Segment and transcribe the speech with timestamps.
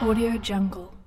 [0.00, 0.97] Audio Jungle.